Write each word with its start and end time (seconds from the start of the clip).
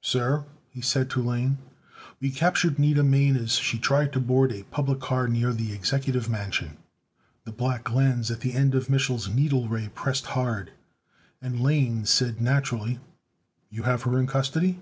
"Sir," 0.00 0.46
he 0.68 0.80
said 0.80 1.08
to 1.10 1.22
Lane, 1.22 1.58
"we 2.20 2.28
recaptured 2.28 2.76
Nida 2.76 3.04
Mane 3.06 3.36
as 3.36 3.52
she 3.52 3.78
tried 3.78 4.12
to 4.12 4.18
board 4.18 4.50
a 4.50 4.64
public 4.64 4.98
car 4.98 5.28
near 5.28 5.52
the 5.52 5.72
Executive 5.72 6.28
Mansion." 6.28 6.76
The 7.44 7.52
black 7.52 7.92
lens 7.92 8.32
at 8.32 8.40
the 8.40 8.52
end 8.54 8.74
of 8.74 8.88
Mich'l's 8.88 9.28
needle 9.28 9.68
ray 9.68 9.90
pressed 9.94 10.26
hard, 10.34 10.72
and 11.40 11.60
Lane 11.60 12.04
said 12.04 12.40
naturally: 12.40 12.98
"You 13.70 13.84
have 13.84 14.02
her 14.02 14.18
in 14.18 14.26
custody?" 14.26 14.80